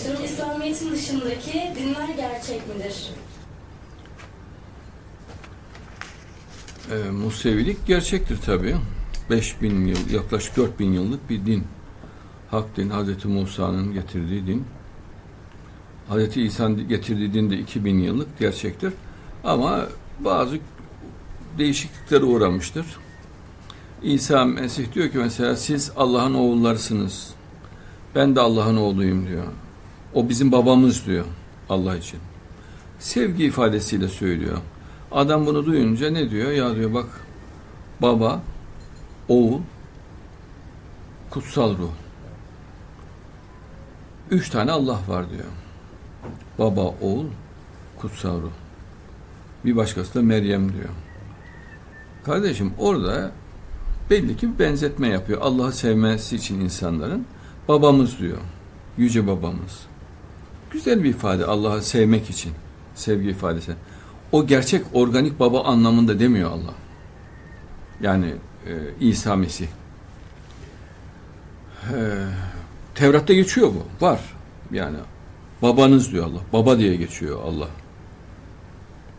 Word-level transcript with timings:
istiyorum. 0.00 0.24
İslamiyet'in 0.24 0.92
dışındaki 0.92 1.72
dinler 1.76 2.08
gerçek 2.16 2.68
midir? 2.68 3.10
E, 6.90 7.10
Musevilik 7.10 7.86
gerçektir 7.86 8.38
tabi. 8.46 8.76
5000 9.30 9.86
yıl, 9.86 10.10
yaklaşık 10.10 10.56
4000 10.56 10.92
yıllık 10.92 11.30
bir 11.30 11.46
din. 11.46 11.64
Hak 12.50 12.76
din, 12.76 12.90
Hz. 12.90 13.24
Musa'nın 13.24 13.92
getirdiği 13.92 14.46
din. 14.46 14.64
Hz. 16.10 16.36
İsa'nın 16.36 16.88
getirdiği 16.88 17.34
din 17.34 17.50
de 17.50 17.58
2000 17.58 17.98
yıllık 17.98 18.38
gerçektir. 18.38 18.92
Ama 19.44 19.86
bazı 20.20 20.58
değişikliklere 21.58 22.24
uğramıştır. 22.24 22.86
İsa 24.02 24.44
Mesih 24.44 24.92
diyor 24.94 25.10
ki 25.10 25.18
mesela 25.18 25.56
siz 25.56 25.92
Allah'ın 25.96 26.34
oğullarısınız. 26.34 27.34
Ben 28.14 28.36
de 28.36 28.40
Allah'ın 28.40 28.76
oğluyum 28.76 29.28
diyor. 29.28 29.44
O 30.14 30.28
bizim 30.28 30.52
babamız 30.52 31.06
diyor 31.06 31.24
Allah 31.68 31.96
için. 31.96 32.20
Sevgi 32.98 33.44
ifadesiyle 33.44 34.08
söylüyor. 34.08 34.58
Adam 35.12 35.46
bunu 35.46 35.66
duyunca 35.66 36.10
ne 36.10 36.30
diyor? 36.30 36.50
Ya 36.50 36.76
diyor 36.76 36.94
bak 36.94 37.06
baba, 38.02 38.42
oğul, 39.28 39.60
kutsal 41.30 41.78
ruh. 41.78 41.90
Üç 44.30 44.50
tane 44.50 44.72
Allah 44.72 44.98
var 45.08 45.30
diyor. 45.30 45.44
Baba, 46.58 46.80
oğul, 46.80 47.26
kutsal 47.98 48.42
ruh. 48.42 48.50
Bir 49.64 49.76
başkası 49.76 50.14
da 50.14 50.22
Meryem 50.22 50.72
diyor. 50.72 50.88
Kardeşim 52.24 52.72
orada 52.78 53.32
belli 54.10 54.36
ki 54.36 54.54
bir 54.54 54.58
benzetme 54.58 55.08
yapıyor. 55.08 55.40
Allah'ı 55.42 55.72
sevmesi 55.72 56.36
için 56.36 56.60
insanların 56.60 57.26
babamız 57.68 58.18
diyor. 58.18 58.38
Yüce 58.98 59.26
babamız. 59.26 59.89
Güzel 60.70 61.04
bir 61.04 61.10
ifade 61.10 61.44
Allah'ı 61.44 61.82
sevmek 61.82 62.30
için. 62.30 62.52
Sevgi 62.94 63.28
ifadesi. 63.28 63.72
O 64.32 64.46
gerçek 64.46 64.84
organik 64.92 65.40
baba 65.40 65.64
anlamında 65.64 66.18
demiyor 66.18 66.50
Allah. 66.50 66.74
Yani 68.00 68.34
e, 68.66 68.72
İsa 69.00 69.36
Mesih. 69.36 69.66
E, 69.66 69.68
Tevrat'ta 72.94 73.32
geçiyor 73.32 73.68
bu. 73.68 74.04
Var. 74.04 74.20
Yani 74.72 74.96
babanız 75.62 76.12
diyor 76.12 76.24
Allah. 76.24 76.40
Baba 76.52 76.78
diye 76.78 76.96
geçiyor 76.96 77.42
Allah. 77.44 77.68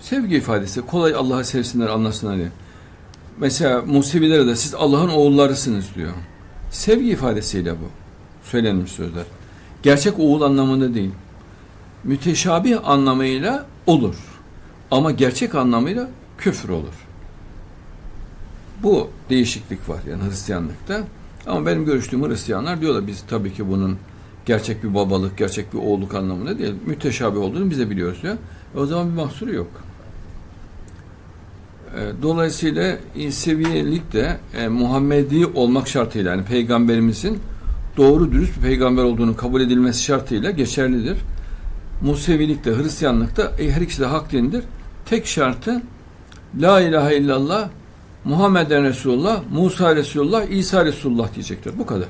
Sevgi 0.00 0.36
ifadesi. 0.36 0.80
Kolay 0.80 1.14
Allah'ı 1.14 1.44
sevsinler, 1.44 1.86
anlasınlar 1.88 2.36
diye. 2.36 2.48
Mesela 3.38 3.82
Musevilere 3.82 4.46
de 4.46 4.56
siz 4.56 4.74
Allah'ın 4.74 5.08
oğullarısınız 5.08 5.94
diyor. 5.94 6.12
Sevgi 6.70 7.08
ifadesiyle 7.08 7.72
bu. 7.72 7.88
Söylenmiş 8.44 8.92
sözler. 8.92 9.24
Gerçek 9.82 10.18
oğul 10.18 10.42
anlamında 10.42 10.94
değil. 10.94 11.10
Müteşabih 12.04 12.88
anlamıyla 12.88 13.66
olur. 13.86 14.16
Ama 14.90 15.10
gerçek 15.10 15.54
anlamıyla 15.54 16.08
küfür 16.38 16.68
olur. 16.68 16.94
Bu 18.82 19.08
değişiklik 19.30 19.88
var 19.88 20.00
yani 20.10 20.22
Hristiyanlıkta. 20.30 21.00
Ama 21.46 21.66
benim 21.66 21.84
görüştüğüm 21.84 22.28
Hristiyanlar 22.28 22.80
diyorlar 22.80 23.06
biz 23.06 23.24
tabii 23.28 23.52
ki 23.52 23.68
bunun 23.70 23.98
gerçek 24.46 24.84
bir 24.84 24.94
babalık, 24.94 25.38
gerçek 25.38 25.72
bir 25.74 25.78
oğulluk 25.78 26.14
anlamında 26.14 26.58
değil. 26.58 26.74
Müteşabih 26.86 27.40
olduğunu 27.40 27.70
biz 27.70 27.78
de 27.78 27.90
biliyoruz 27.90 28.18
diyor. 28.22 28.36
E 28.74 28.78
o 28.78 28.86
zaman 28.86 29.10
bir 29.10 29.14
mahsuru 29.22 29.54
yok. 29.54 29.70
E, 31.96 32.22
Dolayısıyla 32.22 32.98
inseviyelik 33.16 34.12
de 34.12 34.36
e, 34.56 34.68
Muhammedi 34.68 35.46
olmak 35.46 35.88
şartıyla 35.88 36.30
yani 36.30 36.44
peygamberimizin 36.44 37.38
doğru 37.96 38.32
dürüst 38.32 38.56
bir 38.56 38.62
peygamber 38.62 39.02
olduğunu 39.02 39.36
kabul 39.36 39.60
edilmesi 39.60 40.02
şartıyla 40.02 40.50
geçerlidir. 40.50 41.18
Musevilik 42.04 42.64
de 42.64 42.76
Hristiyanlık 42.76 43.36
da 43.36 43.52
e, 43.58 43.70
her 43.70 43.80
ikisi 43.80 44.02
de 44.02 44.06
hak 44.06 44.32
dinidir. 44.32 44.64
Tek 45.06 45.26
şartı 45.26 45.82
La 46.60 46.80
ilahe 46.80 47.16
illallah 47.16 47.68
Muhammeden 48.24 48.84
Resulullah, 48.84 49.42
Musa 49.52 49.96
Resulullah, 49.96 50.44
İsa 50.44 50.84
Resulullah 50.84 51.34
diyecektir. 51.34 51.78
Bu 51.78 51.86
kadar. 51.86 52.08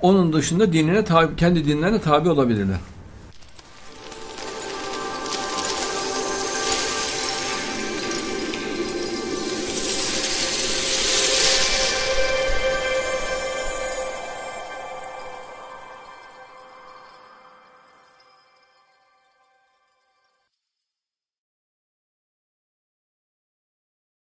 Onun 0.00 0.32
dışında 0.32 0.72
dinine 0.72 1.04
tabi, 1.04 1.36
kendi 1.36 1.66
dinlerine 1.66 2.00
tabi 2.00 2.28
olabilirler. 2.28 2.76